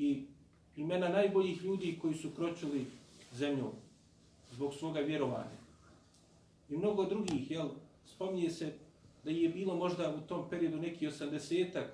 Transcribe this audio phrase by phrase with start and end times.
[0.00, 0.24] i
[0.76, 2.86] imena najboljih ljudi koji su kročili
[3.32, 3.70] zemlju
[4.52, 5.60] zbog svoga vjerovanja.
[6.70, 7.68] I mnogo drugih, jel,
[8.06, 8.72] spominje se
[9.24, 11.92] da je bilo možda u tom periodu neki osamdesetak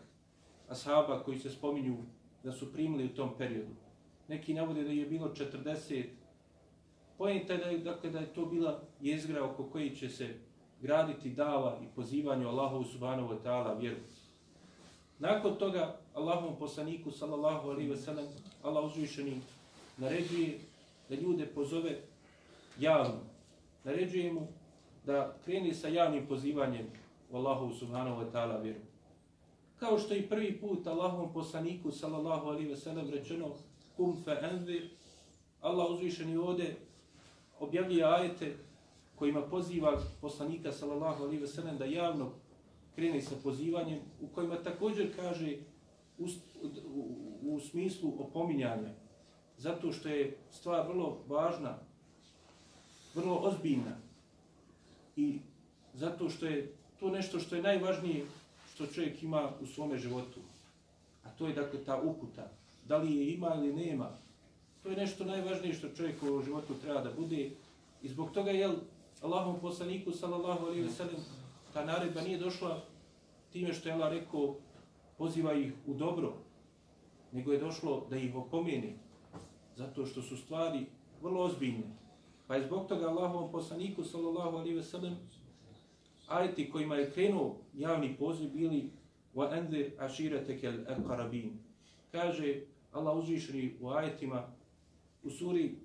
[0.68, 1.96] ashaba koji se spominju
[2.44, 3.74] da su primili u tom periodu.
[4.28, 6.04] Neki navode da je bilo 40.
[7.18, 10.34] Pojenta je da je, dakle, da je to bila jezgra oko koji će se
[10.82, 13.96] graditi dava i pozivanje Allahu subhanahu wa ta'ala vjeru.
[15.18, 18.26] Nakon toga Allahom poslaniku sallallahu alaihi ve sellem,
[18.62, 19.40] Allah uzvišeni
[19.96, 20.58] naređuje
[21.08, 22.00] da ljude pozove
[22.80, 23.20] javno.
[23.84, 24.46] Naređuje mu
[25.06, 26.86] da kreni sa javnim pozivanjem
[27.30, 28.80] u Allahu subhanahu wa ta'ala vjeru.
[29.78, 33.54] Kao što i prvi put Allahom poslaniku sallallahu alaihi ve sellem, rečeno
[33.96, 34.90] kum fe envir,
[35.60, 36.76] Allah uzvišeni ovde
[37.60, 38.56] objavljuje ajete
[39.16, 42.30] kojima poziva poslanika sallallahu alaihi ve sellem da javno
[42.94, 45.56] krene sa pozivanjem u kojima također kaže
[46.18, 46.26] u,
[46.94, 48.90] u, u smislu opominjanja
[49.58, 51.78] zato što je stvar vrlo važna
[53.14, 53.96] vrlo ozbiljna
[55.16, 55.38] i
[55.94, 58.24] zato što je to nešto što je najvažnije
[58.74, 60.40] što čovjek ima u svome životu.
[61.24, 62.50] A to je dakle ta uputa.
[62.88, 64.10] Da li je ima ili nema.
[64.82, 67.50] To je nešto najvažnije što čovjek u životu treba da bude.
[68.02, 68.70] I zbog toga je
[69.22, 71.16] Allahom poslaniku sallallahu alaihi ve sellem
[71.72, 72.82] ta naredba nije došla
[73.52, 74.54] time što je Allah rekao
[75.18, 76.32] poziva ih u dobro,
[77.32, 78.94] nego je došlo da ih opomeni
[79.76, 80.86] zato što su stvari
[81.22, 81.96] vrlo ozbiljne.
[82.46, 85.16] Pa je zbog toga Allahovom poslaniku sallallahu alaihi ve sellem
[86.26, 88.90] ajeti kojima je krenuo javni poziv bili
[89.34, 91.50] wa anzir ashiratak al-qarabin.
[92.12, 92.60] Kaže
[92.92, 94.48] Allah uzvišeni u ajetima
[95.22, 95.76] u suri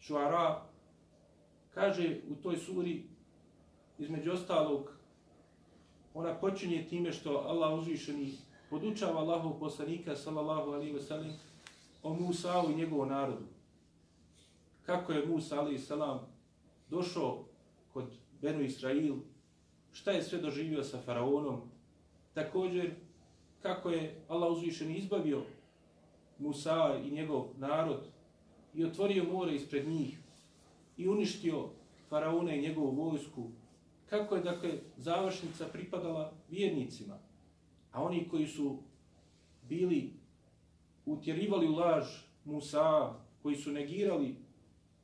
[0.00, 0.62] Šuara
[1.74, 3.04] kaže u toj suri
[3.98, 4.97] između ostalog
[6.18, 8.32] ona počinje time što Allah uzvišeni
[8.70, 11.32] podučava Allahov poslanika sallallahu alaihi ve sellem
[12.02, 13.44] o Musa i njegovom narodu.
[14.82, 16.20] Kako je Musa alaihi salam
[16.90, 17.44] došao
[17.92, 18.04] kod
[18.42, 19.14] Benu Israil,
[19.92, 21.60] šta je sve doživio sa faraonom,
[22.34, 22.94] također
[23.62, 25.42] kako je Allah uzvišeni izbavio
[26.38, 28.06] Musa i njegov narod
[28.74, 30.18] i otvorio more ispred njih
[30.96, 31.68] i uništio
[32.08, 33.50] faraona i njegovu vojsku,
[34.10, 37.18] kako je dakle završnica pripadala vjernicima,
[37.92, 38.78] a oni koji su
[39.68, 40.12] bili
[41.06, 42.04] utjerivali laž
[42.44, 44.36] Musa, koji su negirali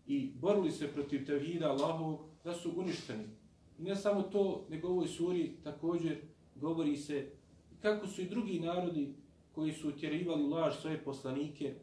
[0.07, 3.25] i borili se protiv tevhida Allahovog, da su uništeni.
[3.79, 6.17] I ne samo to, nego u ovoj suri također
[6.55, 7.31] govori se
[7.83, 9.15] kako su i drugi narodi
[9.55, 11.75] koji su utjerivali laž svoje poslanike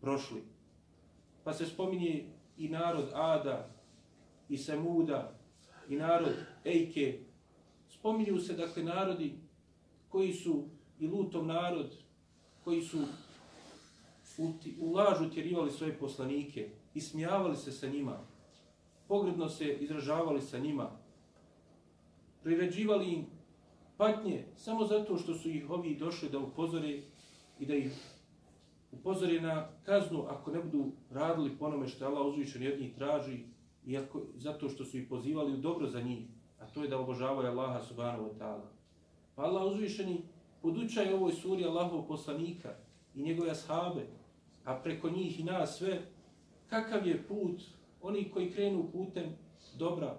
[0.00, 0.42] prošli.
[1.44, 2.26] Pa se spominje
[2.58, 3.70] i narod Ada,
[4.48, 5.38] i Samuda,
[5.88, 6.34] i narod
[6.64, 7.18] Ejke.
[7.88, 9.34] Spominju se dakle narodi
[10.08, 10.64] koji su
[10.98, 11.94] i lutom narod,
[12.64, 12.98] koji su
[14.80, 18.18] u lažu tjerivali svoje poslanike i smijavali se sa njima,
[19.08, 20.90] pogredno se izražavali sa njima,
[22.42, 23.26] priređivali im
[23.96, 27.02] patnje samo zato što su ih ovi došli da upozore
[27.58, 27.92] i da ih
[28.92, 33.38] upozore na kaznu ako ne budu radili po onome što je Allah uzvišen jedni traži
[33.86, 36.26] Iako, zato što su ih pozivali u dobro za njih,
[36.60, 38.68] a to je da obožavaju Allaha subhanahu wa ta'ala.
[39.34, 40.22] Pa Allah uzvišeni
[40.62, 42.74] podučaje ovoj suri Allahov poslanika
[43.14, 44.06] i njegove ashabe,
[44.64, 46.02] a preko njih i nas sve,
[46.70, 47.60] kakav je put
[48.02, 49.24] oni koji krenu putem
[49.78, 50.18] dobra,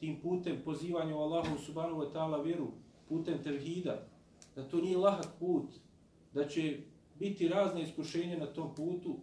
[0.00, 2.68] tim putem pozivanja u Allahu subhanahu wa ta'ala vjeru,
[3.08, 4.06] putem tevhida,
[4.56, 5.66] da to nije lahak put,
[6.34, 6.78] da će
[7.18, 9.16] biti razne iskušenja na tom putu,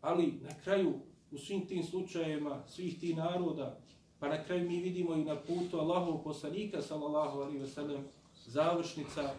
[0.00, 0.92] ali na kraju
[1.34, 3.78] u svim tim slučajevima, svih tih naroda,
[4.18, 8.04] pa na kraju mi vidimo i na putu Allahov poslanika, sallallahu alaihi ve sellem,
[8.46, 9.34] završnica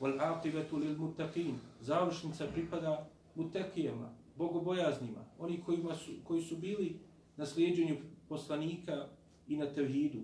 [0.00, 6.98] wal aqibatu lil muttaqin završnica pripada mutakijama bogobojaznima oni koji su koji su bili
[7.36, 7.96] na slijedeњu
[8.28, 9.06] poslanika
[9.48, 10.20] i na tevhidu.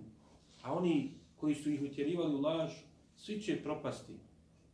[0.63, 2.71] A oni koji su ih utjerivali u laž,
[3.17, 4.13] svi će propasti.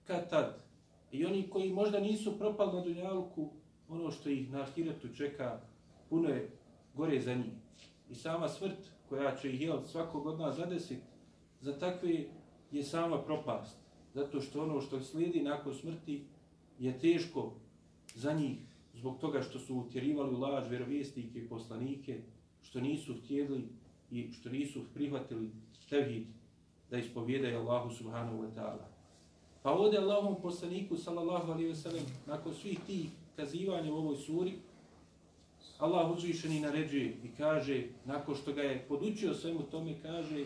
[0.03, 0.63] Kad tad?
[1.11, 3.49] I oni koji možda nisu propali na dunjalku,
[3.89, 5.61] ono što ih na ahiretu čeka,
[6.09, 6.49] puno je
[6.93, 7.53] gore za njih.
[8.09, 8.77] I sama smrt
[9.09, 11.01] koja će ih jel, svakog od nas zadesiti,
[11.61, 12.25] za takve
[12.71, 13.77] je sama propast.
[14.13, 16.23] Zato što ono što slijedi nakon smrti
[16.79, 17.53] je teško
[18.15, 18.57] za njih,
[18.93, 22.21] zbog toga što su utjerivali u laž vjerovjesnike i poslanike,
[22.61, 23.67] što nisu htjeli
[24.11, 25.51] i što nisu prihvatili
[25.89, 26.27] tevhid
[26.89, 28.85] da ispovjedaju Allahu subhanahu wa ta'ala.
[29.63, 34.53] Pa ovdje Allahom poslaniku sallallahu alaihi wa sallam nakon svih tih kazivanja u ovoj suri
[35.79, 40.43] Allah uzvišeni naređuje i kaže nakon što ga je podučio svemu tome kaže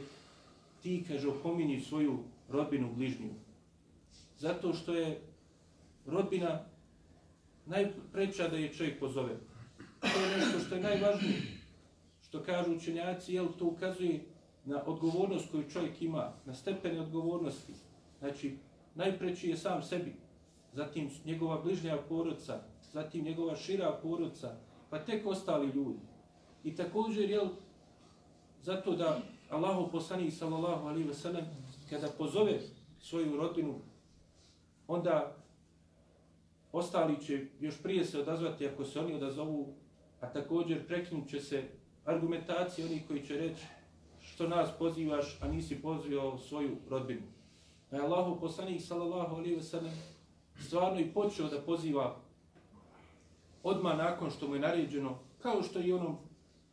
[0.84, 2.20] ti kaže opomini svoju
[2.50, 3.30] rodbinu bližnju.
[4.38, 5.22] Zato što je
[6.06, 6.66] rodbina
[7.66, 9.38] najpreća da je čovjek pozove.
[10.00, 11.42] To je nešto što je najvažnije.
[12.28, 14.26] Što kažu učenjaci, jel, to ukazuje
[14.66, 17.74] na odgovornost koju čovjek ima, na stepene odgovornosti.
[18.20, 18.58] Znači,
[18.96, 20.14] najpreći je sam sebi,
[20.74, 22.62] zatim njegova bližnja porodica,
[22.94, 24.56] zatim njegova šira porodica,
[24.94, 26.00] pa tek ostali ljudi.
[26.64, 27.48] I također, jel,
[28.62, 31.46] zato da Allahu poslanik sallallahu alaihi ve sellem
[31.90, 32.60] kada pozove
[33.00, 33.80] svoju rodinu,
[34.88, 35.36] onda
[36.72, 39.74] ostali će još prije se odazvati ako se oni odazovu,
[40.22, 41.64] a također prekinut će se
[42.06, 43.66] argumentacije onih koji će reći
[44.22, 47.28] što nas pozivaš, a nisi pozvio svoju rodbinu.
[47.90, 49.94] Pa je Allahu poslanik sallallahu alaihi ve sellem
[50.60, 52.23] stvarno i počeo da poziva
[53.64, 56.18] odma nakon što mu je naređeno, kao što i onom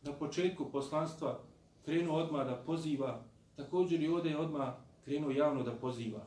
[0.01, 1.39] na početku poslanstva
[1.85, 3.23] krenuo odma da poziva,
[3.55, 6.25] također i ovdje je odma krenuo javno da poziva.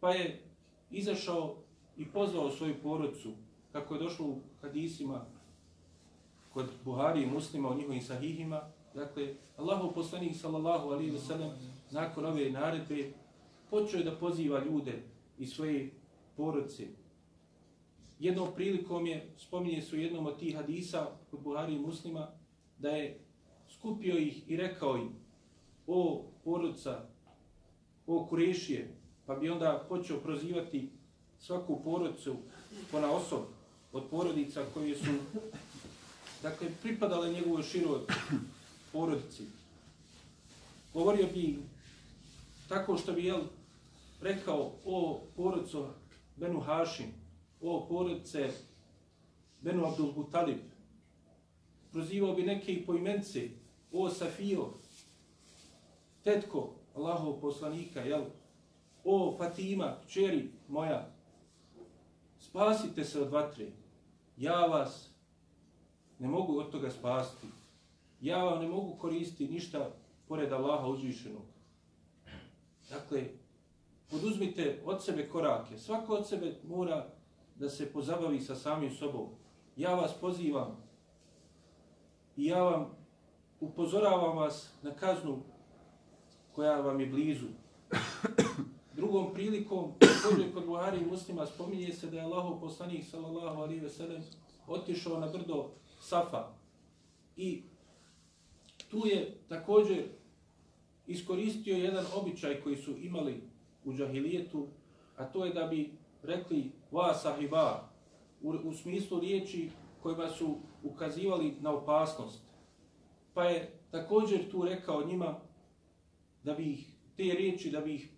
[0.00, 0.42] Pa je
[0.90, 1.56] izašao
[1.96, 3.32] i pozvao svoju porodcu,
[3.72, 5.24] kako je došlo u hadisima
[6.52, 8.60] kod Buhari i muslima u njihovim sahihima,
[8.94, 11.50] dakle, Allahu poslanik sallallahu alaihi ve sellem
[11.90, 13.12] nakon ove naredbe
[13.70, 15.02] počeo je da poziva ljude
[15.38, 15.90] i svoje
[16.36, 16.86] porodce.
[18.20, 22.28] Jednom prilikom je, spominje su jednom od tih hadisa kod Buhari i muslima,
[22.78, 23.20] da je
[23.68, 25.12] skupio ih i rekao im,
[25.86, 27.08] o porodca,
[28.06, 28.94] o kurešije,
[29.26, 30.90] pa bi onda počeo prozivati
[31.38, 32.36] svaku porodcu
[32.90, 33.40] po na osob
[33.92, 35.10] od porodica koje su
[36.42, 38.00] dakle, pripadale njegovoj široj
[38.92, 39.42] porodici.
[40.94, 41.58] Govorio bi
[42.68, 43.40] tako što bi jel,
[44.20, 45.86] rekao o porodcu
[46.36, 47.19] Benu Hašim,
[47.60, 48.50] o porodice
[49.60, 50.58] Benu Abdul Butalib,
[51.92, 53.48] prozivao bi neke i poimence,
[53.92, 54.72] o Safio,
[56.24, 58.24] tetko Allahov poslanika, jel?
[59.04, 61.10] O Fatima, čeri moja,
[62.38, 63.66] spasite se od vatre.
[64.36, 65.10] Ja vas
[66.18, 67.46] ne mogu od toga spasti.
[68.20, 69.90] Ja vam ne mogu koristiti ništa
[70.28, 71.42] pored Allaha uzvišenog.
[72.90, 73.24] Dakle,
[74.10, 75.78] poduzmite od sebe korake.
[75.78, 77.10] Svako od sebe mora
[77.60, 79.28] da se pozabavi sa samim sobom.
[79.76, 80.76] Ja vas pozivam
[82.36, 82.86] i ja vam
[83.60, 85.42] upozoravam vas na kaznu
[86.52, 87.46] koja vam je blizu.
[88.96, 93.80] Drugom prilikom, također kod Buhari i muslima, spominje se da je Allah poslanik sallallahu alaihi
[93.80, 94.22] ve sellem
[94.66, 95.70] otišao na brdo
[96.00, 96.52] Safa.
[97.36, 97.62] I
[98.88, 100.04] tu je također
[101.06, 103.42] iskoristio jedan običaj koji su imali
[103.84, 104.66] u džahilijetu,
[105.16, 105.92] a to je da bi
[106.22, 107.88] rekli va sahiba,
[108.42, 109.70] u, u smislu riječi
[110.02, 112.42] kojima su ukazivali na opasnost.
[113.34, 115.40] Pa je također tu rekao njima
[116.44, 118.10] da bi ih, te riječi, da bi ih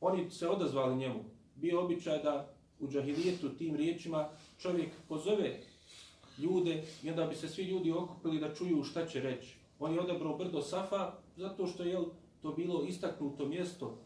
[0.00, 1.24] oni se odazvali njemu.
[1.54, 5.60] Bio običaj da u džahilijetu tim riječima čovjek pozove
[6.38, 9.56] ljude i onda bi se svi ljudi okupili da čuju šta će reći.
[9.78, 11.98] On je odabrao brdo Safa zato što je
[12.42, 13.98] to bilo istaknuto mjesto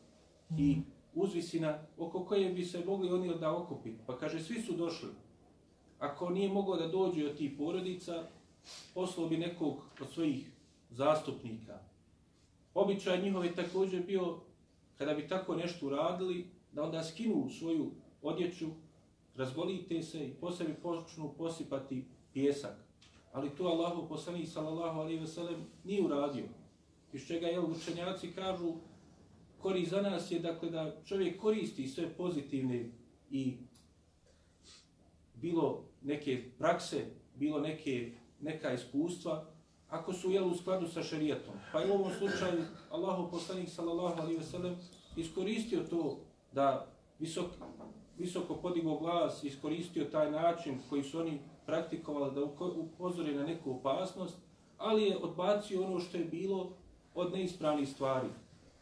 [0.58, 0.76] i
[1.14, 3.99] uzvisina oko koje bi se mogli oni da okupiti.
[4.06, 5.08] Pa kaže, svi su došli.
[5.99, 8.28] Ako nije mogao da dođe od tih porodica,
[8.94, 10.50] poslao bi nekog od svojih
[10.90, 11.78] zastupnika.
[12.75, 14.40] Običaj njihov je također bio,
[14.99, 17.90] kada bi tako nešto uradili, da onda skinu svoju
[18.22, 18.66] odjeću,
[19.37, 22.76] razgolite se i posebi počnu posipati pjesak.
[23.33, 26.44] Ali to Allahu poslani sallallahu alaihi ve sellem nije uradio.
[27.12, 28.73] Iz čega je učenjaci kažu
[29.64, 32.90] korist za nas je dakle da čovjek koristi sve pozitivne
[33.30, 33.56] i
[35.35, 37.04] bilo neke prakse,
[37.35, 39.47] bilo neke neka iskustva
[39.88, 41.54] ako su jel u skladu sa šerijatom.
[41.73, 44.76] Pa je u ovom slučaju Allahu poslanik sallallahu alaihi ve sellem
[45.16, 46.21] iskoristio to
[46.52, 46.87] da
[47.18, 47.47] visok,
[48.18, 54.37] visoko podigo glas, iskoristio taj način koji su oni praktikovali da upozori na neku opasnost,
[54.78, 56.73] ali je odbacio ono što je bilo
[57.14, 58.28] od neispravnih stvari.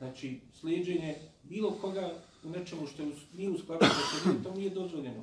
[0.03, 2.11] Znači, slijedženje bilo koga
[2.45, 3.03] u nečemu što
[3.37, 5.23] nije u skladu sa šerijatom nije dozvoljeno.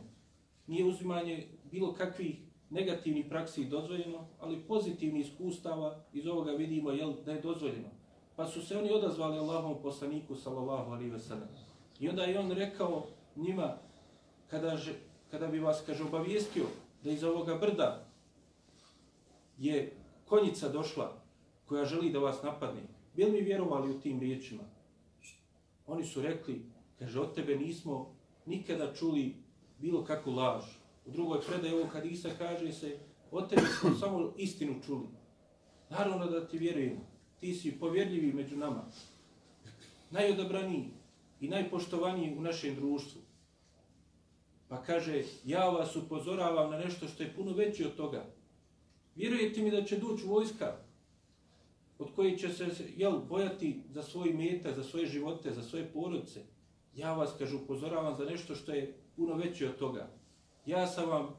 [0.68, 2.36] Nije uzimanje bilo kakvih
[2.70, 7.90] negativnih praksi dozvoljeno, ali pozitivni iskustava iz ovoga vidimo jel, da je dozvoljeno.
[8.36, 11.50] Pa su se oni odazvali Allahom poslaniku sallallahu alaihi ve sellem.
[12.00, 13.06] I onda je on rekao
[13.36, 13.78] njima,
[14.50, 14.94] kada, že,
[15.32, 16.66] kada bi vas, kaže, obavijestio
[17.04, 18.06] da iz ovoga brda
[19.58, 19.94] je
[20.26, 21.14] konjica došla
[21.66, 24.64] koja želi da vas napadne, bili mi vjerovali u tim riječima?
[25.88, 26.62] Oni su rekli,
[27.00, 29.36] kaže, od tebe nismo nikada čuli
[29.80, 30.64] bilo kakvu laž.
[31.06, 32.98] U drugoj predaji ovog hadisa kaže se,
[33.32, 35.08] od tebe smo samo istinu čuli.
[35.90, 37.02] Naravno da ti vjerujemo.
[37.40, 38.86] Ti si povjerljivi među nama.
[40.12, 40.90] Najodabraniji
[41.42, 43.22] i najpoštovaniji u našem društvu.
[44.68, 48.26] Pa kaže, ja vas upozoravam na nešto što je puno veće od toga.
[49.16, 50.89] Vjerujete mi da će doći vojska
[52.00, 52.66] od koji će se
[52.96, 56.40] jel, bojati za svoj metak, za svoje živote, za svoje porodice.
[56.96, 60.10] Ja vas, kažu, upozoravam za nešto što je puno veće od toga.
[60.66, 61.36] Ja sam vam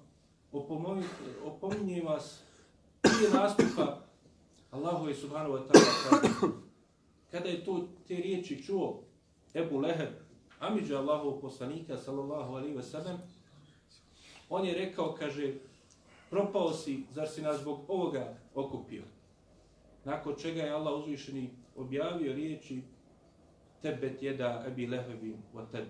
[1.45, 2.41] opominjem vas
[3.03, 4.07] prije nastupa
[4.71, 6.51] Allahu subhanahu wa ta'ala
[7.31, 9.03] kada je to te riječi čuo
[9.55, 10.09] Ebu Leheb,
[10.59, 13.19] Amidža Allahov poslanika, sallallahu alaihi wa sallam,
[14.49, 15.55] on je rekao, kaže,
[16.31, 19.03] propao si, zar si nas zbog ovoga okupio?
[20.05, 22.83] Nakon čega je Allah uzvišeni objavio riječi
[23.83, 25.87] tebet jeda ebi lehebin wa teb.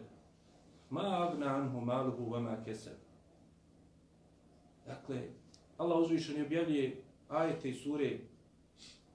[0.91, 2.97] Ma agna anhu maluhu wa ma keseb.
[4.87, 5.23] Dakle,
[5.79, 8.19] Allah uzvišeni objavljuje ajete i sure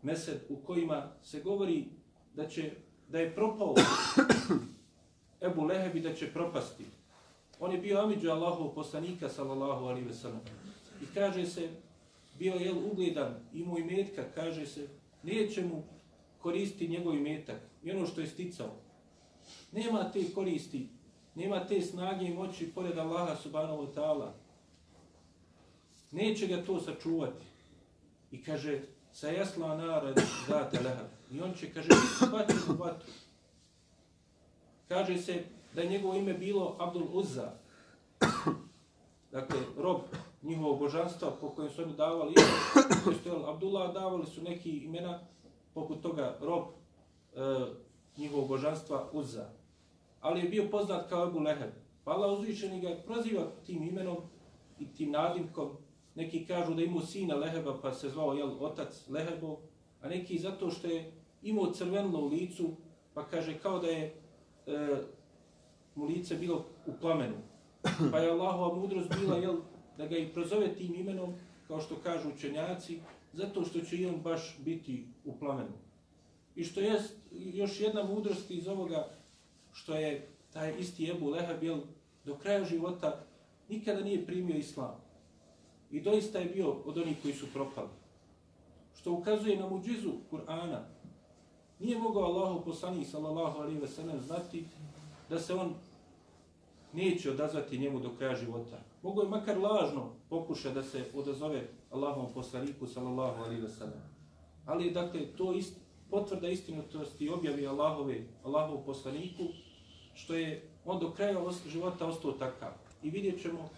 [0.02, 1.86] Mesed u kojima se govori
[2.36, 2.72] da će
[3.10, 3.76] da je propao
[5.48, 6.86] Ebu Lehebi da će propasti.
[7.60, 10.40] On je bio Amidžu Allahov poslanika, sallallahu alaihi ve sellem.
[11.02, 11.70] I kaže se,
[12.40, 14.88] bio je ugledan, imao i metka, kaže se,
[15.24, 15.84] neće mu
[16.40, 18.76] koristiti njegov metak i ono što je sticao.
[19.72, 20.90] Nema te koristi,
[21.36, 24.32] nema te snage i moći pored Allaha subhanahu wa ta'ala.
[26.12, 27.46] Neće ga to sačuvati.
[28.32, 31.08] I kaže, sa jasla narad zate lehab.
[31.32, 31.90] I on će, kaže,
[32.32, 33.12] bačen u vatru.
[34.88, 35.44] Kaže se
[35.76, 37.52] da je njegovo ime bilo Abdul Uzza.
[39.36, 40.02] Dakle, rob
[40.44, 43.48] njihovog božanstva po kojem su oni davali ime.
[43.48, 45.20] Abdullah davali su neki imena
[45.74, 47.40] poput toga rob e,
[48.18, 49.50] njihovog božanstva Uzza.
[50.22, 51.70] Ali je bio poznat kao Ebu Leheb.
[52.04, 54.18] Pa Allah uzvišeni ga proziva tim imenom
[54.80, 55.70] i tim nadimkom.
[56.16, 59.58] Neki kažu da imao sina Leheba pa se zvao jel, otac Lehebo,
[60.02, 61.12] a neki zato što je
[61.44, 62.70] imao crvenilo u licu,
[63.14, 64.14] pa kaže kao da je
[64.68, 64.98] e,
[65.96, 67.55] mu lice bilo u plamenu.
[68.12, 69.56] Pa je Allahova mudrost bila jel,
[69.98, 71.34] da ga i prozove tim imenom,
[71.68, 73.00] kao što kažu učenjaci,
[73.34, 75.78] zato što će i on baš biti u plamenu.
[76.56, 77.00] I što je
[77.32, 79.08] još jedna mudrost iz ovoga,
[79.74, 81.80] što je taj isti Ebu Leheb jel,
[82.26, 83.24] do kraja života
[83.70, 84.96] nikada nije primio islam.
[85.92, 87.90] I doista je bio od onih koji su propali.
[89.00, 90.80] Što ukazuje na muđizu Kur'ana,
[91.80, 94.66] Nije mogao Allahu poslanik sallallahu alejhi ve sellem znati
[95.30, 95.74] da se on
[96.96, 98.78] neće odazvati njemu do kraja života.
[99.04, 104.16] Mogu je makar lažno pokuša da se odazove Allahom poslaniku sallallahu alaihi wa sallam.
[104.66, 105.78] Ali dakle to ist,
[106.10, 109.44] potvrda istinitosti objavi Allahove Allahov poslaniku
[110.14, 112.72] što je on do kraja života ostao takav.
[113.04, 113.70] I vidjet ćemo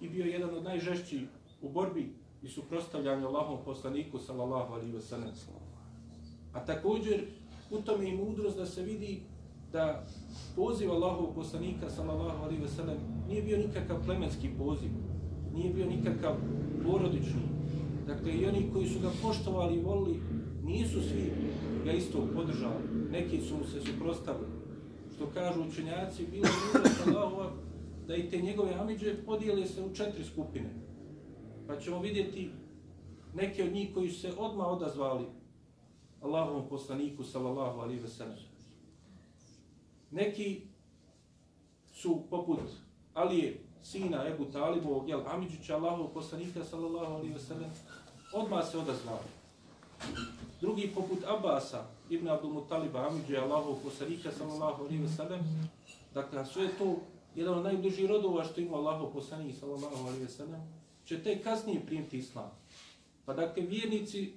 [0.00, 1.20] i bio jedan od najžešćih
[1.62, 5.34] u borbi i suprostavljanju Allahom poslaniku sallallahu alaihi wa sallam.
[6.52, 7.24] A također
[7.70, 9.22] u tome i mudrost da se vidi
[9.72, 10.06] da
[10.56, 14.90] poziv Allahov poslanika sallallahu alaihi ve sellem nije bio nikakav plemenski poziv,
[15.54, 16.34] nije bio nikakav
[16.86, 17.42] porodični.
[18.06, 20.20] Dakle, i oni koji su ga poštovali i volili,
[20.64, 21.32] nisu svi
[21.84, 23.08] ga isto podržali.
[23.10, 24.50] Neki su se suprostavili.
[25.16, 27.52] Što kažu učenjaci, bilo je mudrost Allahova
[28.06, 30.70] da i te njegove amidže podijele se u četiri skupine.
[31.66, 32.50] Pa ćemo vidjeti
[33.34, 35.24] neke od njih koji su se odmah odazvali
[36.22, 38.38] Allahovom poslaniku sallallahu alaihi ve sellem.
[40.10, 40.60] Neki
[41.92, 42.60] su poput
[43.14, 47.70] Alije, sina Ebu Talibovog, jel, Amidžića Allahovog poslanika sallallahu alaihi ve sellem,
[48.32, 49.28] odmah se odazvali.
[50.60, 55.70] Drugi poput Abasa, Ibn Abdul Mutaliba, Amidžića Allahovog poslanika sallallahu alaihi ve sellem,
[56.14, 56.96] dakle, sve je to
[57.34, 60.60] jedan od najbližih rodova što ima Allahov poslanik sallallahu alaihi ve sellem,
[61.04, 62.50] će te kasnije primiti islam.
[63.24, 64.32] Pa dakle, vjernici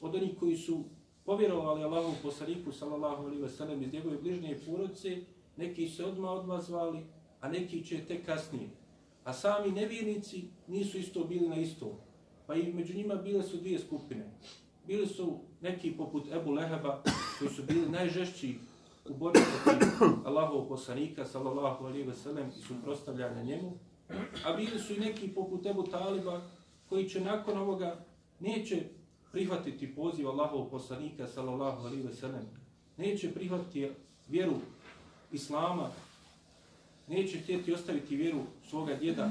[0.00, 0.84] od onih koji su
[1.30, 5.16] povjerovali Allahu poslaniku sallallahu alaihi wasallam iz njegove bližnje porodice,
[5.56, 7.06] neki se odma odmazvali,
[7.40, 8.68] a neki će tek kasnije.
[9.24, 11.98] A sami nevjernici nisu isto bili na isto.
[12.46, 14.30] Pa i među njima bile su dvije skupine.
[14.86, 17.02] Bili su neki poput Ebu Leheba,
[17.38, 18.54] koji su bili najžešći
[19.08, 19.88] u borbi protiv
[20.26, 23.78] Allahovog poslanika, sallallahu alaihi ve sellem, i su prostavljali njemu.
[24.44, 26.42] A bili su i neki poput Ebu Taliba,
[26.88, 28.04] koji će nakon ovoga
[28.40, 28.82] neće
[29.32, 32.46] prihvatiti poziv Allahov poslanika sallallahu alaihi ve sellem,
[32.96, 33.90] neće prihvatiti
[34.28, 34.54] vjeru
[35.32, 35.90] islama,
[37.08, 39.30] neće htjeti ostaviti vjeru svoga djeda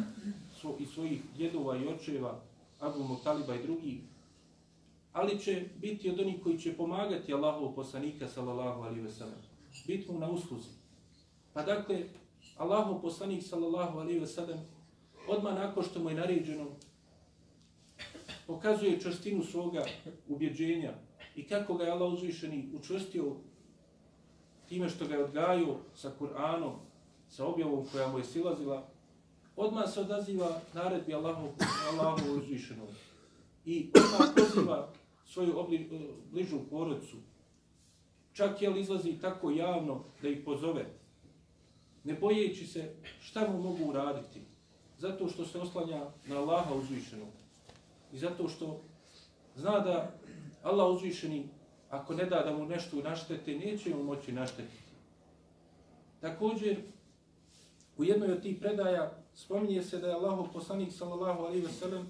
[0.60, 2.40] svo, i svojih djedova i očeva,
[2.80, 4.00] Abu Mutaliba i drugih,
[5.14, 9.40] ali će biti od onih koji će pomagati Allahov poslanika sallallahu alaihi ve sellem,
[9.88, 10.70] biti mu na usluzi.
[11.54, 12.04] Pa dakle,
[12.58, 14.60] Allahov poslanik sallallahu alaihi ve sellem
[15.28, 16.66] odmah nakon što mu je naređeno
[18.50, 19.86] pokazuje čvrstinu svoga
[20.28, 20.94] ubjeđenja
[21.36, 23.36] i kako ga je Allah uzvišeni učvrstio
[24.70, 26.74] time što ga je odgajio sa Kur'anom,
[27.30, 28.88] sa objavom koja mu je silazila,
[29.56, 31.48] odmah se odaziva naredbi Allahu,
[31.92, 32.88] Allahu uzvišenom.
[33.66, 34.90] I odmah poziva
[35.26, 36.00] svoju obli, eh,
[36.32, 37.18] bližu porodcu.
[38.34, 40.86] Čak je izlazi tako javno da ih pozove.
[42.04, 44.42] Ne bojeći se šta mu mogu uraditi.
[44.98, 47.49] Zato što se oslanja na Allaha uzvišenog.
[48.14, 48.82] I zato što
[49.56, 50.12] zna da
[50.64, 51.50] Allah uzvišeni,
[51.90, 54.90] ako ne da da mu nešto naštete, neće mu moći naštetiti.
[56.22, 56.78] Također,
[57.98, 62.08] u jednoj od tih predaja spominje se da je Allahov poslanik sallallahu alaihi ve sellem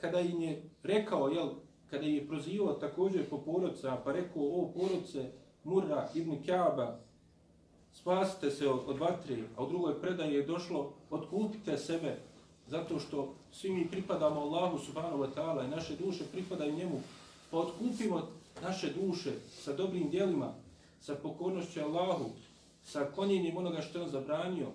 [0.00, 1.48] kada im je rekao, jel,
[1.90, 5.30] kada je prozivao također po porodca, pa rekao, o porodce
[5.64, 6.98] Murra ibn Kaaba,
[7.92, 12.16] spasite se od, od vatre, a u drugoj predaji je došlo, otkupite sebe,
[12.66, 17.00] zato što svi mi pripadamo Allahu subhanahu wa ta'ala i naše duše pripadaju njemu,
[17.50, 18.28] pa otkupimo
[18.62, 19.32] naše duše
[19.64, 20.52] sa dobrim dijelima,
[21.00, 22.30] sa pokornošću Allahu,
[22.84, 24.66] sa konjenjem onoga što je on zabranio,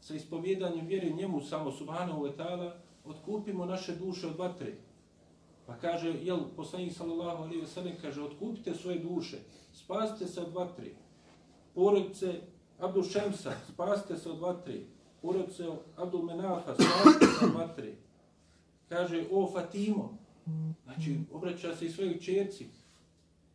[0.00, 2.72] sa ispovjedanjem vjere njemu samo subhanahu wa ta'ala,
[3.04, 4.72] otkupimo naše duše od vatre.
[5.66, 9.38] Pa kaže, jel, poslanik sallallahu alaihi wa sallam kaže, otkupite svoje duše,
[9.72, 10.90] spasite se od vatre.
[11.74, 12.40] Porodice
[12.78, 14.80] Abdul Šemsa, spasite se od vatre.
[15.22, 17.92] Porodice Abdul Menafa, spasite se od vatre.
[18.88, 20.18] Kaže, o Fatimo,
[20.84, 22.66] znači, obraća se i svojoj čerci.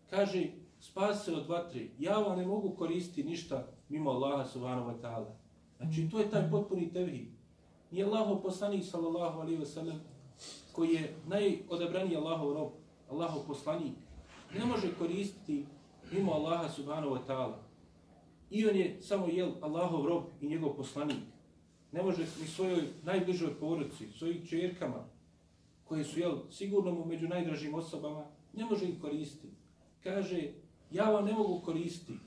[0.10, 0.48] Kaže,
[0.80, 1.88] spasite se od vatre.
[2.00, 5.32] Ja vam ne mogu koristiti ništa mimo Allaha subhanahu wa ta'ala.
[5.78, 7.28] Znači, to je taj potpuni tevhid.
[7.92, 10.02] Nije Allaho poslanik sallallahu alaihi wa sallam
[10.72, 12.72] koji je najodabraniji Allahov rob,
[13.10, 13.94] Allahov poslanik,
[14.54, 15.66] ne može koristiti
[16.12, 17.56] mimo Allaha subhanahu wa ta'ala.
[18.50, 21.24] I on je samo jel Allahov rob i njegov poslanik.
[21.92, 25.06] Ne može ni svojoj najbližoj porodici, svojim čerkama,
[25.88, 29.48] koje su jel, sigurno mu među najdražim osobama, ne može ih koristiti.
[30.04, 30.52] Kaže,
[30.92, 32.20] ja vam ne mogu koristiti.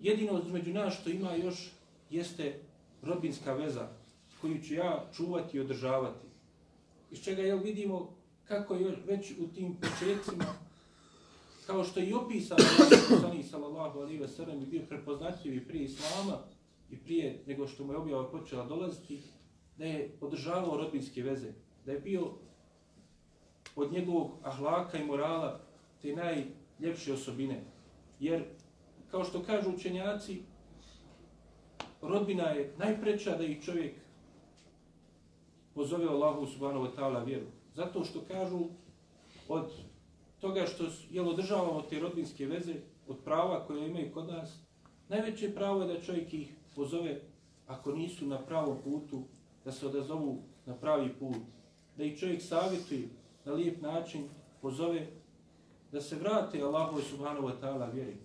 [0.00, 1.70] Jedino među nas što ima još
[2.10, 2.60] jeste
[3.02, 3.88] rodbinska veza
[4.40, 6.26] koju ću ja čuvati i održavati.
[7.10, 10.44] Iz čega jel vidimo kako je već u tim početcima,
[11.66, 12.64] kao što je i opisano
[13.20, 16.38] Sani sallallahu alaihi ve sellem i bio prepoznatljiv i prije Islama
[16.90, 19.22] i prije nego što mu je objava počela dolaziti,
[19.78, 21.52] da je održavao rodbinske veze,
[21.86, 22.30] da je bio
[23.76, 25.60] od njegovog ahlaka i morala
[26.02, 27.64] te najljepše osobine.
[28.20, 28.44] Jer,
[29.10, 30.42] kao što kažu učenjaci,
[32.02, 33.94] rodbina je najpreča da ih čovjek
[35.74, 37.46] pozove Allahu subhanahu wa ta'ala vjeru.
[37.74, 38.64] Zato što kažu
[39.48, 39.72] od
[40.40, 42.74] toga što je održavamo te rodbinske veze,
[43.08, 44.58] od prava koje imaju kod nas,
[45.08, 47.20] najveće pravo je da čovjek ih pozove
[47.66, 49.22] ako nisu na pravom putu,
[49.64, 51.36] da se odazovu na pravi put,
[51.96, 53.08] da ih čovjek savjetuje
[53.44, 54.28] na lijep način,
[54.62, 55.06] pozove
[55.92, 58.16] da se vrate Allahu subhanahu wa ta'ala vjeri.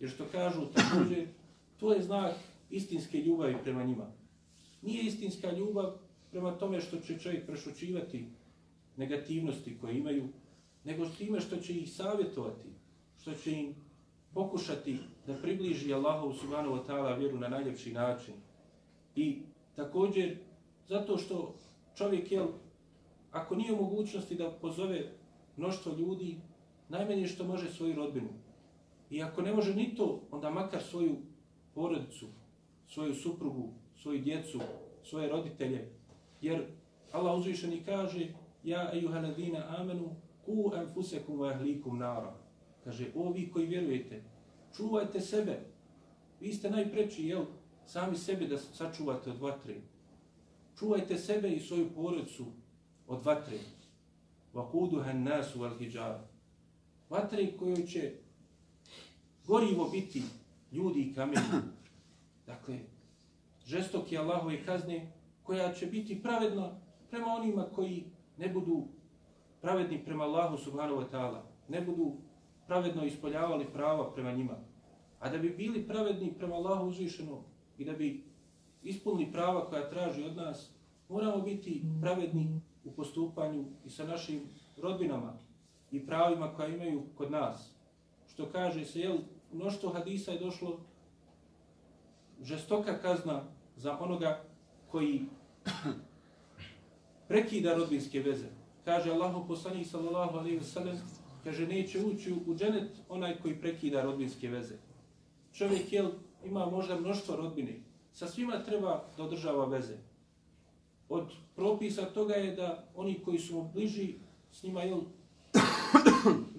[0.00, 1.26] Jer što kažu također,
[1.76, 2.34] to je znak
[2.70, 4.06] istinske ljubavi prema njima.
[4.82, 5.92] Nije istinska ljubav
[6.30, 8.26] prema tome što će čovjek prešučivati
[8.96, 10.28] negativnosti koje imaju,
[10.84, 12.68] nego s time što će ih savjetovati,
[13.20, 13.74] što će im
[14.34, 18.34] pokušati da približi Allahu subhanahu wa ta'ala vjeru na najljepši način.
[19.16, 19.42] I
[19.76, 20.36] također,
[20.88, 21.54] zato što
[21.96, 22.46] čovjek, jel,
[23.34, 25.12] ako nije u mogućnosti da pozove
[25.56, 26.36] mnoštvo ljudi,
[26.88, 28.28] najmanje što može svoju rodbinu.
[29.10, 31.16] I ako ne može ni to, onda makar svoju
[31.74, 32.26] porodicu,
[32.88, 34.60] svoju suprugu, svoju djecu,
[35.02, 35.88] svoje roditelje.
[36.40, 36.66] Jer
[37.12, 38.28] Allah uzvišeni kaže
[38.64, 42.34] Ja ejuhaladina amenu ku enfusekum wa ahlikum nara.
[42.84, 44.22] Kaže, ovi koji vjerujete,
[44.76, 45.60] čuvajte sebe.
[46.40, 47.44] Vi ste najpreči, jel,
[47.86, 49.74] sami sebe da sačuvate od vatre.
[50.78, 52.46] Čuvajte sebe i svoju porodicu
[53.06, 53.58] od vatre.
[54.52, 56.16] Vakuduha nasu wal hijab.
[57.10, 58.12] Vatre kojoj će
[59.46, 60.22] gorivo biti
[60.72, 61.40] ljudi i kameni.
[62.46, 62.78] Dakle,
[63.66, 65.12] žestoki Allahove kazne
[65.42, 66.70] koja će biti pravedna
[67.10, 68.04] prema onima koji
[68.38, 68.84] ne budu
[69.60, 72.16] pravedni prema Allahu subhanahu wa ta'ala, ne budu
[72.66, 74.56] pravedno ispoljavali prava prema njima.
[75.20, 77.38] A da bi bili pravedni prema Allahu uzvišenom
[77.78, 78.24] i da bi
[78.82, 80.70] ispunili prava koja traži od nas,
[81.08, 84.40] moramo biti pravedni u postupanju i sa našim
[84.76, 85.38] rodbinama
[85.90, 87.70] i pravima koja imaju kod nas.
[88.32, 89.18] Što kaže se, jel,
[89.52, 90.80] mnoštvo hadisa je došlo
[92.42, 93.42] žestoka kazna
[93.76, 94.44] za onoga
[94.90, 95.26] koji
[97.28, 98.46] prekida rodbinske veze.
[98.84, 100.96] Kaže Allahu poslanik sallallahu alejhi ve sellem,
[101.44, 104.74] kaže neće ući u dženet onaj koji prekida rodbinske veze.
[105.52, 106.10] Čovjek jel
[106.44, 107.80] ima možda mnoštvo rodbine.
[108.12, 109.96] Sa svima treba da održava veze.
[111.14, 114.14] Od propisa toga je da oni koji su mu bliži
[114.52, 114.96] s njima je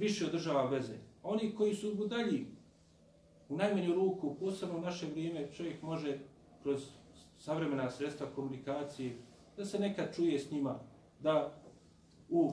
[0.03, 0.93] više održava veze.
[1.23, 2.45] Oni koji su mu dalji
[3.49, 6.19] u najmanju ruku, posebno u naše vrijeme, čovjek može
[6.63, 6.81] kroz
[7.39, 9.17] savremena sredstva komunikacije,
[9.57, 10.79] da se nekad čuje s njima,
[11.19, 11.61] da
[12.29, 12.51] u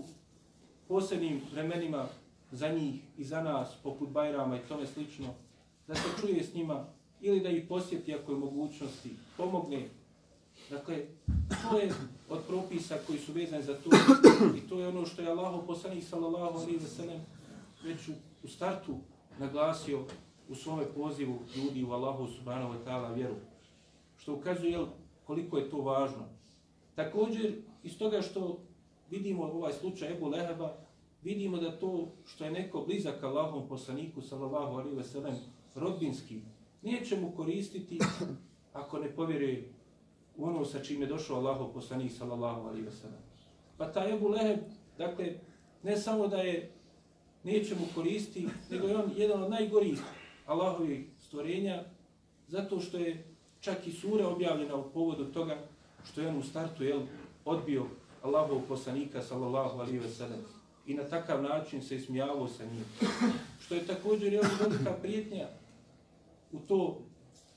[0.89, 2.07] posebnim vremenima
[2.51, 5.35] za njih i za nas, poput Bajrama i tome slično,
[5.87, 6.87] da se čuje s njima
[7.21, 9.89] ili da ih posjeti ako je mogućnosti, pomogne.
[10.73, 11.05] Dakle,
[11.71, 11.93] to je
[12.29, 13.91] od propisa koji su vezani za to
[14.57, 17.21] i to je ono što je Allah poslanik sallallahu alaihi wa sallam
[17.85, 18.13] već u,
[18.45, 18.97] u startu
[19.39, 20.05] naglasio
[20.49, 23.35] u svome pozivu ljudi u Allahu subhanahu wa ta'ala vjeru.
[24.19, 24.79] Što ukazuje
[25.27, 26.25] koliko je to važno.
[26.95, 28.59] Također, iz toga što
[29.11, 30.77] vidimo ovaj slučaj Ebu Leheba,
[31.23, 35.35] vidimo da to što je neko blizak Allahom poslaniku, sallallahu alaihi ve sellem,
[35.75, 36.41] rodbinski,
[36.83, 37.99] neće mu koristiti
[38.73, 39.73] ako ne povjeruje
[40.39, 43.23] ono sa čime je došao Allahov poslanik, sallallahu alaihi wasallam.
[43.77, 44.59] Pa taj Ebu Leheb,
[44.99, 45.35] dakle,
[45.83, 46.71] ne samo da je
[47.45, 50.01] neće mu koristi, nego je on jedan od najgorijih
[50.47, 51.85] Allahovih stvorenja,
[52.49, 53.25] zato što je
[53.61, 55.59] čak i sura objavljena u povodu toga
[56.05, 57.01] što je on u startu jel,
[57.45, 57.87] odbio
[58.23, 60.41] Allahov poslanika sallallahu alaihi ve sellem
[60.87, 62.85] i na takav način se ismijavao sa njim.
[63.61, 65.49] Što je također jel, velika prijetnja
[66.53, 66.99] u, to,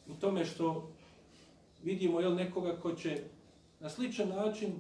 [0.08, 0.90] u tome što
[1.86, 3.24] vidimo jel, nekoga ko će
[3.80, 4.74] na sličan način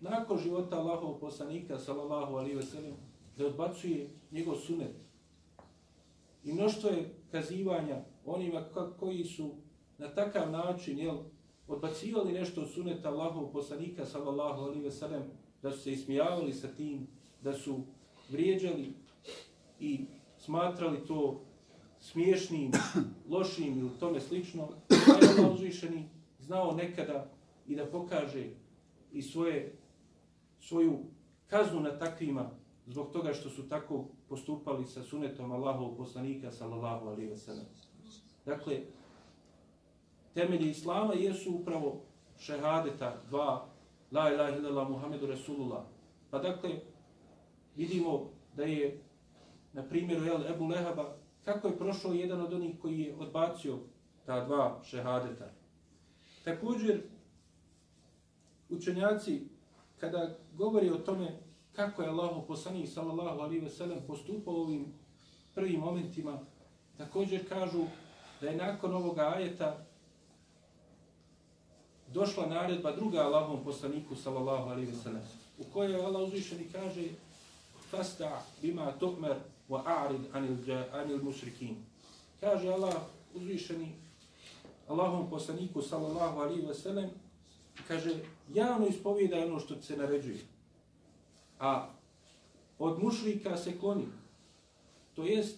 [0.00, 2.94] nakon života Allahov poslanika sallallahu alaihi ve sellem
[3.36, 4.94] da odbacuje njegov sunet.
[6.44, 8.64] I mnoštvo je kazivanja onima
[8.98, 9.50] koji su
[9.98, 11.16] na takav način jel,
[11.68, 15.22] odbacivali nešto od suneta Allahov poslanika sallallahu alaihi ve sellem,
[15.62, 17.06] da su se ismijavali sa tim,
[17.42, 17.80] da su
[18.30, 18.92] vrijeđali
[19.80, 20.00] i
[20.38, 21.40] smatrali to
[22.00, 22.72] smiješnim,
[23.30, 26.19] lošim ili tome slično, da je Allah uzvišeni
[26.50, 27.26] znao nekada
[27.66, 28.46] i da pokaže
[29.12, 29.72] i svoje,
[30.60, 30.98] svoju
[31.46, 32.50] kaznu na takvima
[32.86, 37.64] zbog toga što su tako postupali sa sunetom Allahovog poslanika sallallahu alaihi ve sellem.
[38.46, 38.80] Dakle,
[40.34, 42.00] temelji islama jesu upravo
[42.38, 43.66] šehadeta dva
[44.10, 45.84] la ilaha illallah Muhammedu Rasulullah.
[46.30, 46.70] Pa dakle,
[47.76, 49.00] vidimo da je
[49.72, 53.78] na primjeru El Ebu Lehaba kako je prošao jedan od onih koji je odbacio
[54.26, 55.59] ta dva šehadeta.
[56.44, 57.02] Također,
[58.70, 59.42] učenjaci,
[60.00, 61.38] kada govori o tome
[61.72, 64.86] kako je Allah poslanik sallallahu alaihi ve sellem postupao ovim
[65.54, 66.38] prvim momentima,
[66.98, 67.84] također kažu
[68.40, 69.86] da je nakon ovoga ajeta
[72.12, 75.22] došla naredba druga Allahom poslaniku sallallahu alaihi ve sellem,
[75.58, 77.04] u kojoj Allah uzvišeni kaže
[77.90, 79.36] fasta bima tukmer
[79.68, 80.56] wa a'rid anil,
[80.92, 81.76] anil mušrikin.
[82.40, 82.94] Kaže Allah
[83.34, 83.92] uzvišeni
[84.90, 87.10] Allahom poslaniku sallallahu alaihi wa sallam
[87.88, 88.14] kaže
[88.54, 90.38] javno ispovijeda ono što se naređuje.
[91.60, 91.88] A
[92.78, 94.06] od mušlika se kloni.
[95.14, 95.56] To jest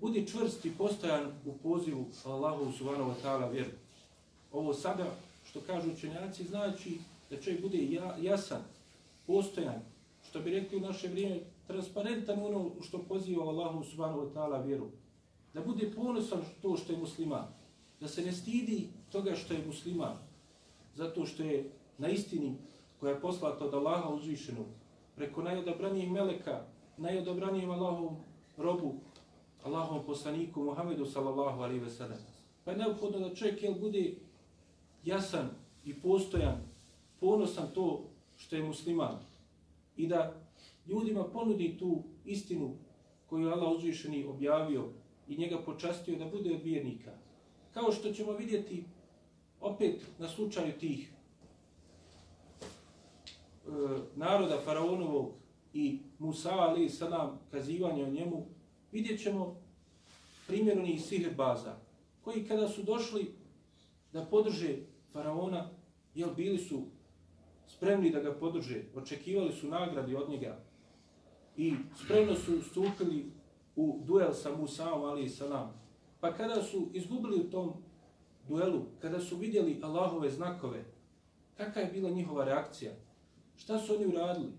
[0.00, 3.70] budi čvrst i postojan u pozivu Allahu subhanahu wa ta'ala vjeru
[4.52, 5.06] ovo sada,
[5.50, 6.98] što kažu učenjaci, znači
[7.30, 7.78] da čovjek bude
[8.20, 8.62] jasan,
[9.26, 9.82] postojan,
[10.28, 14.86] što bi rekli u naše vrijeme, transparentan ono što poziva Allahu subhanahu wa ta'ala vjeru.
[15.54, 17.46] Da bude ponosan to što je musliman.
[18.00, 20.16] Da se ne stidi toga što je musliman.
[20.94, 22.54] Zato što je na istini
[23.00, 24.64] koja je poslata od Allaha uzvišenu
[25.16, 26.64] preko najodabranijeg meleka,
[26.96, 28.16] najodabranijem Allahom
[28.56, 28.94] robu,
[29.64, 32.18] Allahom poslaniku Muhammedu sallallahu alaihi ve sellem.
[32.64, 34.14] Pa je neophodno da čovjek jel, bude
[35.04, 35.50] jasan
[35.84, 36.62] i postojan,
[37.20, 38.04] ponosan to
[38.36, 39.18] što je musliman
[39.96, 40.34] i da
[40.86, 42.74] ljudima ponudi tu istinu
[43.26, 44.84] koju je Allah uzvišeni objavio
[45.28, 47.10] i njega počastio da bude od vjernika.
[47.74, 48.84] Kao što ćemo vidjeti
[49.60, 51.10] opet na slučaju tih
[52.60, 53.70] e,
[54.16, 55.32] naroda faraonovog
[55.74, 58.46] i Musa ali salam kazivanja o njemu,
[58.92, 59.56] vidjet ćemo
[60.46, 61.76] primjerni onih baza
[62.22, 63.34] koji kada su došli
[64.12, 64.76] da podrže
[65.12, 65.70] faraona,
[66.14, 66.82] jel bili su
[67.66, 70.58] spremni da ga podrže, očekivali su nagradi od njega
[71.56, 73.32] i spremno su stupili
[73.76, 75.87] u duel sa Musaom, ali i salam.
[76.20, 77.72] Pa kada su izgubili u tom
[78.48, 80.84] duelu, kada su vidjeli Allahove znakove,
[81.56, 82.92] kakva je bila njihova reakcija?
[83.56, 84.52] Šta su oni uradili?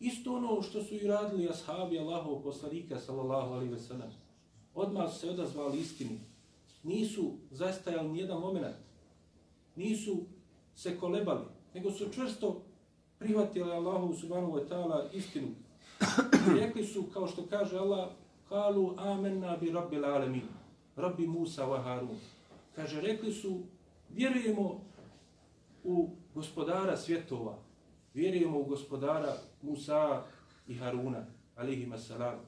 [0.00, 4.10] Isto ono što su i radili ashabi Allahov poslanika, sallallahu alaihi ve sallam.
[4.74, 6.20] Odmah su se odazvali istini.
[6.82, 8.76] Nisu zastajali nijedan moment
[9.76, 10.16] nisu
[10.74, 11.44] se kolebali,
[11.74, 12.62] nego su čvrsto
[13.18, 15.48] prihvatili Allahu subhanahu wa ta'ala istinu.
[16.50, 18.08] I rekli su, kao što kaže Allah,
[18.48, 20.42] kalu amenna bi rabbil alamin,
[20.96, 22.18] rabbi Musa wa Harun.
[22.76, 23.62] Kaže, rekli su,
[24.08, 24.80] vjerujemo
[25.84, 27.58] u gospodara svjetova,
[28.14, 30.22] vjerujemo u gospodara Musa
[30.68, 32.40] i Haruna, alihima salam.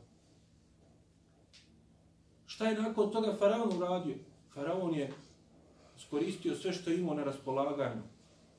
[2.47, 4.17] Šta je nakon toga faraon uradio?
[4.55, 5.13] Faraon je
[5.97, 8.03] skoristio sve što imao na raspolaganju,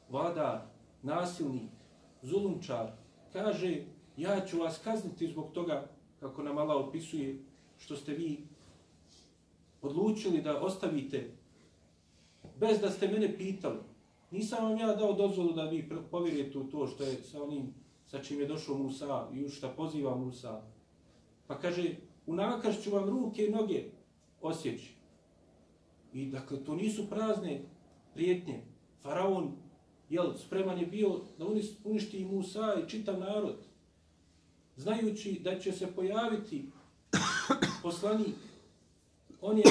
[0.10, 0.62] vladar,
[1.02, 1.72] nasilnik,
[2.22, 2.92] zulumčar,
[3.34, 3.84] kaže,
[4.18, 5.88] ja ću vas kazniti zbog toga,
[6.20, 7.40] kako nam Allah opisuje,
[7.78, 8.49] što ste vi
[9.82, 11.32] odlučili da ostavite,
[12.60, 13.80] bez da ste mene pitali.
[14.32, 17.74] Nisam vam ja dao dozvolu da vi povjerujete u to što je sa onim
[18.08, 20.62] sa čim je došao Musa i u šta poziva Musa.
[21.48, 23.84] Pa kaže, u nakašću vam ruke i noge
[24.42, 24.94] osjeći.
[26.14, 27.62] I dakle, to nisu prazne
[28.14, 28.62] prijetnje.
[29.02, 29.52] Faraon,
[30.10, 31.46] jel, spreman je bio da
[31.84, 33.58] uništi i Musa i čitav narod,
[34.76, 36.66] znajući da će se pojaviti
[37.84, 38.36] poslanik.
[39.42, 39.64] On je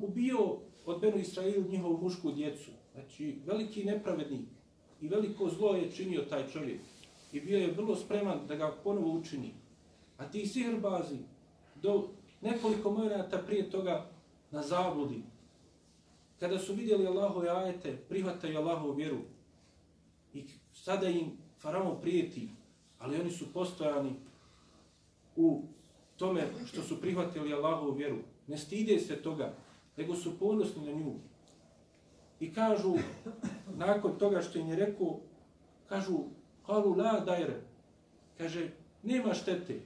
[0.00, 2.70] ubio od Benu Israilu njihovu mušku djecu.
[2.94, 4.48] Znači, veliki nepravednik
[5.00, 6.80] i veliko zlo je činio taj čovjek.
[7.32, 9.54] I bio je vrlo spreman da ga ponovo učini.
[10.18, 11.18] A ti sihrbazi,
[11.82, 12.08] do
[12.40, 14.10] nekoliko momenta prije toga
[14.50, 15.22] na zabludi,
[16.40, 19.18] kada su vidjeli Allahove ajete, prihvataju Allahovu vjeru
[20.34, 22.48] i sada im faraon prijeti,
[22.98, 24.12] ali oni su postojani
[25.36, 25.62] u
[26.16, 28.16] tome što su prihvatili Allahovu vjeru.
[28.46, 29.54] Ne stide se toga,
[29.96, 31.14] nego su ponosni na nju.
[32.40, 32.94] I kažu,
[33.76, 35.20] nakon toga što im je rekao,
[35.88, 36.18] kažu,
[36.66, 37.60] kalu la dajre,
[38.38, 38.70] kaže,
[39.02, 39.80] nema štete.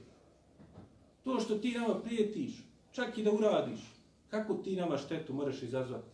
[1.23, 2.51] To što ti nama prijetiš,
[2.91, 3.79] čak i da uradiš,
[4.29, 6.09] kako ti nama štetu moraš izazvati?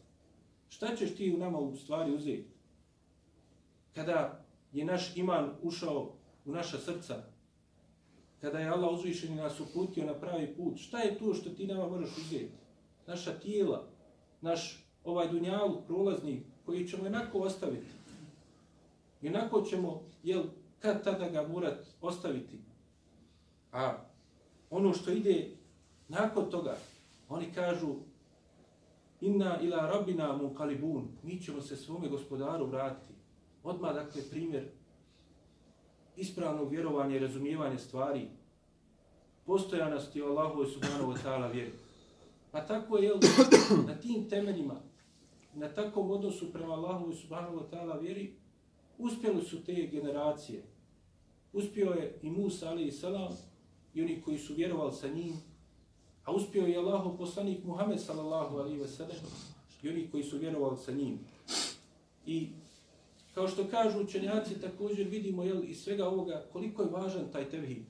[0.69, 2.47] Šta ćeš ti u nama u stvari uzeti?
[3.95, 6.13] Kada je naš iman ušao
[6.45, 7.23] u naša srca,
[8.41, 11.67] kada je Allah uzvišen i nas uputio na pravi put, šta je to što ti
[11.67, 12.51] nama moraš uzeti?
[13.07, 13.87] Naša tijela,
[14.41, 17.87] naš ovaj dunjalu prolazni koji ćemo jednako ostaviti.
[19.21, 20.43] Jednako ćemo, jel,
[20.79, 22.59] kad tada ga morat ostaviti.
[23.71, 23.97] A
[24.69, 25.51] ono što ide
[26.07, 26.77] nakon toga,
[27.29, 27.95] oni kažu
[29.21, 33.13] inna ila rabbina munqalibun, mi ćemo se svome gospodaru vratiti.
[33.63, 34.69] Odmah, dakle, primjer
[36.17, 38.27] ispravnog vjerovanja i razumijevanja stvari,
[39.45, 41.71] postojanosti Allahu subhanahu wa ta'ala vjeri.
[42.51, 43.13] Pa tako je,
[43.87, 44.81] na tim temeljima,
[45.53, 48.33] na takvom odnosu prema Allahu subhanahu wa ta'ala vjeri,
[48.97, 50.63] uspjeli su te generacije.
[51.53, 53.37] Uspio je i Musa alaihi salam
[53.93, 55.33] i oni koji su vjerovali sa njim,
[56.23, 59.17] a uspio je Allahu poslanik Muhammed sallallahu alaihi wa sallam
[59.83, 61.19] i oni koji su vjerovali sa njim.
[62.25, 62.49] I
[63.37, 67.83] kao što kažu učenjaci, također vidimo jel, iz svega ovoga koliko je važan taj tevhid.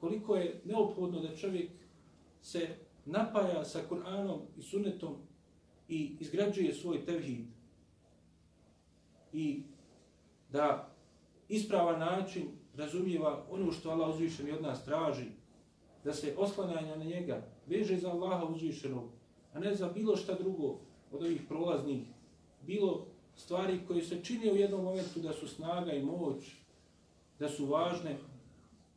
[0.00, 1.70] Koliko je neophodno da čovjek
[2.42, 2.68] se
[3.04, 5.16] napaja sa Kur'anom i sunnetom
[5.88, 7.46] i izgrađuje svoj tevhid.
[9.32, 9.62] I
[10.50, 10.94] da
[11.48, 12.42] ispravan način
[12.76, 15.26] razumijeva ono što Allah uzvišeni od nas traži,
[16.04, 19.04] da se oslanjanja na njega veže za Allaha uzvišenog,
[19.52, 20.78] a ne za bilo šta drugo
[21.12, 22.02] od ovih prolaznih,
[22.62, 26.52] bilo stvari koje se čine u jednom momentu da su snaga i moć,
[27.38, 28.16] da su važne,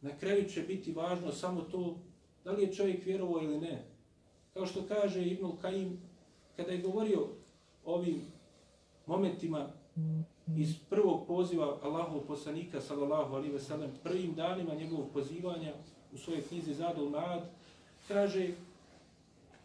[0.02, 1.97] na kraju će biti važno samo to
[2.43, 3.84] da li je čovjek vjerovao ili ne.
[4.54, 5.97] Kao što kaže Ibnul Kaim,
[6.56, 7.28] kada je govorio
[7.86, 8.21] o ovim
[9.06, 9.69] momentima
[10.56, 15.73] iz prvog poziva Allahov poslanika sallallahu alejhi ve sellem prvim danima njegovog pozivanja
[16.13, 17.50] u svojoj knjizi Zadul Mad
[18.08, 18.47] kaže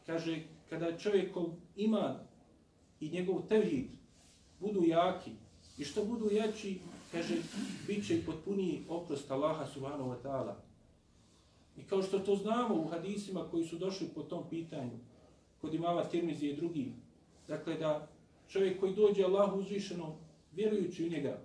[0.07, 1.45] kaže kada čovjekov
[1.77, 2.17] iman
[3.01, 4.02] i njegov tevhid
[4.63, 5.31] budu jaki
[5.79, 6.79] i što budu jači
[7.13, 7.35] kaže
[7.87, 10.55] biće će potpuniji oprost Allaha subhanahu wa ta'ala
[11.77, 14.99] i kao što to znamo u hadisima koji su došli po tom pitanju
[15.61, 16.93] kod imama Tirmizi i drugi
[17.49, 18.09] dakle da
[18.49, 20.13] čovjek koji dođe Allahu uzvišenom
[20.53, 21.39] vjerujući u njega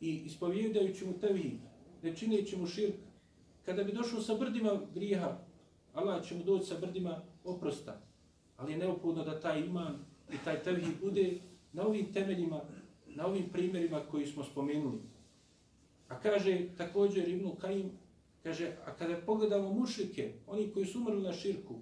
[0.00, 1.58] i ispovjedajući mu tevhid,
[2.02, 2.94] ne čineći mu širk,
[3.64, 5.38] kada bi došao sa brdima grijeha,
[5.94, 8.00] Allah će mu doći sa brdima oprosta.
[8.56, 9.98] Ali je neophodno da taj iman
[10.32, 11.38] i taj tevhid bude
[11.74, 12.60] na ovim temeljima,
[13.06, 14.98] na ovim primjerima koji smo spomenuli.
[16.08, 17.90] A kaže također Ibnu Kajim,
[18.42, 21.74] kaže, a kada pogledamo mušike, oni koji su umrli na širku,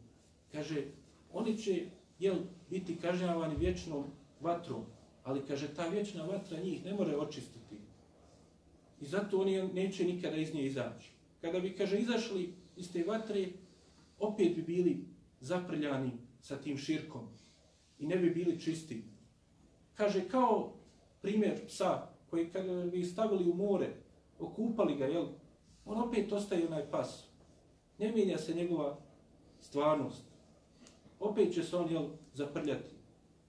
[0.53, 0.85] kaže,
[1.33, 1.87] oni će
[2.19, 2.37] jel,
[2.71, 4.05] biti kažnjavani vječnom
[4.41, 4.83] vatrom,
[5.25, 7.77] ali kaže ta vječna vatra njih ne more očistiti.
[9.01, 11.11] I zato oni neće nikada iz nje izaći.
[11.41, 13.49] Kada bi, kaže, izašli iz te vatre,
[14.19, 15.05] opet bi bili
[15.41, 17.29] zaprljani sa tim širkom
[17.99, 19.03] i ne bi bili čisti.
[19.95, 20.73] Kaže, kao
[21.21, 23.89] primjer psa koji kada bi stavili u more,
[24.39, 25.27] okupali ga, jel,
[25.85, 27.29] on opet ostaje onaj pas.
[27.99, 28.99] Ne mijenja se njegova
[29.61, 30.25] stvarnost.
[31.21, 32.91] Opet će se on, jel, zaprljati.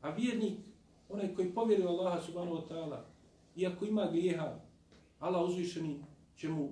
[0.02, 0.60] A vjernik
[1.10, 2.98] onaj koji povjeruje Allaha subhanahu wa ta'ala,
[3.56, 4.60] iako ima grijeha,
[5.20, 6.04] Allah uzvišeni
[6.36, 6.70] će mu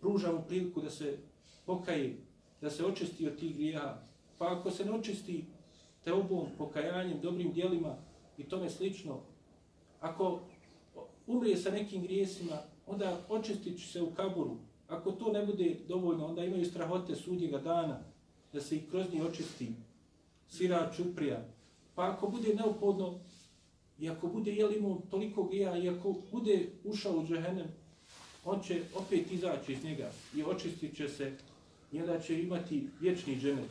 [0.00, 1.18] pruža mu priliku da se
[1.66, 2.16] pokaje,
[2.60, 3.98] da se očisti od tih grijeha.
[4.38, 5.44] Pa ako se ne očisti
[6.04, 7.96] te obom pokajanjem, dobrim dijelima
[8.40, 9.18] i tome slično,
[10.00, 10.40] ako
[11.26, 14.56] umrije sa nekim grijesima, onda očistit će se u kaburu.
[14.88, 18.00] Ako to ne bude dovoljno, onda imaju strahote sudnjega dana,
[18.52, 19.68] da se i kroz njih očisti
[20.48, 21.44] sira čuprija.
[21.94, 23.18] Pa ako bude neophodno,
[24.00, 27.68] i ako bude jel imao toliko grija, i ako bude ušao u džehennem,
[28.44, 31.32] on će opet izaći iz njega i očistit će se
[31.92, 33.70] i onda će imati vječni dženet.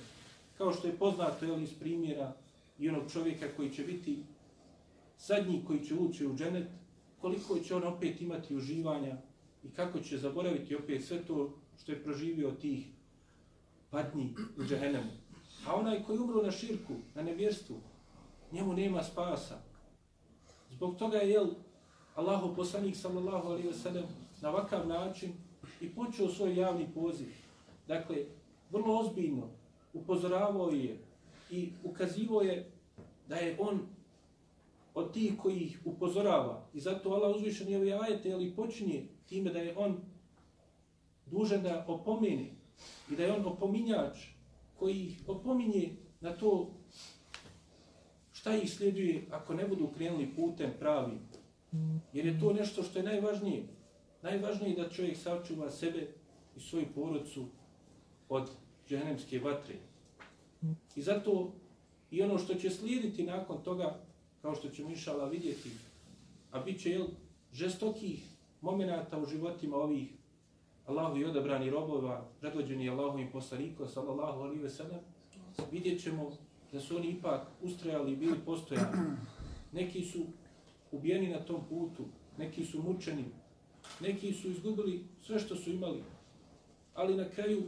[0.58, 2.34] Kao što je poznato jel, iz primjera
[2.80, 4.18] i onog čovjeka koji će biti
[5.20, 6.68] zadnji koji će ući u dženet,
[7.22, 9.18] koliko će on opet imati uživanja
[9.64, 12.88] i kako će zaboraviti opet sve to što je proživio tih
[13.90, 15.12] patnji u džehennemu.
[15.68, 17.76] A onaj koji umro na širku, na nevjerstvu,
[18.52, 19.62] njemu nema spasa.
[20.72, 21.48] Zbog toga je jel,
[22.16, 24.04] Allahu poslanik sallallahu alaihi wa sallam
[24.42, 25.34] na ovakav način
[25.82, 27.28] i počeo svoj javni poziv.
[27.88, 28.18] Dakle,
[28.72, 29.48] vrlo ozbiljno
[29.94, 30.98] upozoravao je
[31.52, 32.72] i ukazivo je
[33.28, 33.80] da je on
[34.94, 36.68] od tih koji ih upozorava.
[36.74, 39.98] I zato Allah uzvišen je ovaj ajete, ali počinje time da je on
[41.26, 42.54] dužan da opomeni
[43.12, 44.18] i da je on opominjač
[44.80, 46.72] koji ih opominje na to
[48.32, 51.20] šta ih sljeduje ako ne budu krenuli putem pravim.
[52.14, 53.64] Jer je to nešto što je najvažnije.
[54.22, 56.08] Najvažnije je da čovjek sačuva sebe
[56.56, 57.46] i svoju porodcu
[58.30, 58.50] od
[58.88, 59.76] džehennemske vatre.
[60.96, 61.54] I zato
[62.12, 64.00] i ono što će slijediti nakon toga,
[64.42, 65.70] kao što ćemo išala vidjeti,
[66.52, 67.08] a bit će jel,
[67.54, 68.24] žestokih
[68.62, 70.10] momenata u životima ovih
[70.86, 75.00] Allahu i odabrani robova, predvođeni Allahu i poslaniko, sallallahu alihi ve sellem,
[75.72, 76.32] vidjet ćemo
[76.72, 78.88] da su oni ipak ustrajali i bili postojani.
[79.72, 80.26] Neki su
[80.92, 82.04] ubijeni na tom putu,
[82.38, 83.26] neki su mučeni,
[84.00, 86.04] neki su izgubili sve što su imali,
[86.94, 87.64] ali na kraju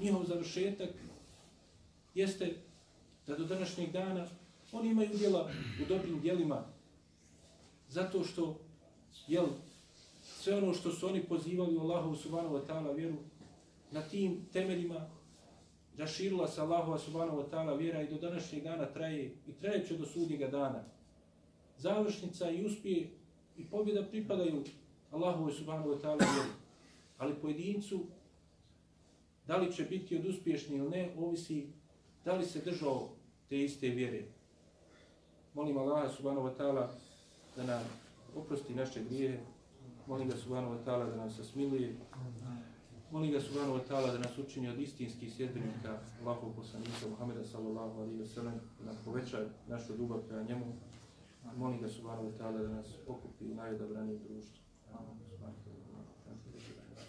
[0.00, 0.90] njihov završetak
[2.14, 2.54] jeste
[3.26, 4.26] da do današnjeg dana
[4.72, 5.50] oni imaju djela
[5.82, 6.64] u dobrim djelima
[7.88, 8.58] zato što
[9.26, 9.46] jel,
[10.22, 13.14] sve ono što su oni pozivali u Allahu subhanahu wa ta'ala vjeru
[13.90, 15.10] na tim temeljima
[15.96, 19.96] raširila se Allahu subhanahu wa ta'ala vjera i do današnjeg dana traje i traje će
[19.96, 20.84] do sudnjega dana.
[21.78, 23.10] Završnica i uspije
[23.56, 24.64] i pobjeda pripadaju
[25.10, 26.50] Allahu subhanahu wa ta'ala vjeru.
[27.18, 28.06] Ali pojedincu
[29.46, 31.66] da li će biti od uspješni ili ne, ovisi
[32.24, 33.08] da li se držao
[33.48, 34.24] te iste vjere.
[35.54, 36.90] Molim Allah subhanahu wa ta'ala
[37.56, 37.82] da nam
[38.36, 39.40] oprosti naše grijehe,
[40.06, 41.96] Molim ga subhanahu wa ta'ala da nam se smiluje.
[43.10, 48.00] Molim ga subhanahu wa ta'ala da nas učini od istinskih sjedbenika Allahov poslanika Muhammeda sallallahu
[48.00, 50.66] alaihi wa sallam da nam poveća našu ljubav prema njemu.
[51.56, 54.58] Molim ga subhanahu wa ta'ala da nas pokupi u najodabranijem društvu.
[54.94, 55.31] Amin.